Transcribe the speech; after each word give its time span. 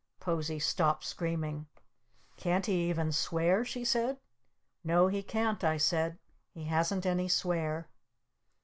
Posie 0.19 0.57
stopped 0.57 1.03
screaming. 1.03 1.67
"Can't 2.35 2.65
he 2.65 2.89
even 2.89 3.11
swear?" 3.11 3.63
she 3.63 3.85
said. 3.85 4.17
"No, 4.83 5.05
he 5.09 5.21
can't," 5.21 5.63
I 5.63 5.77
said. 5.77 6.17
"He 6.55 6.63
hasn't 6.63 7.05
any 7.05 7.27
swear!" 7.27 7.87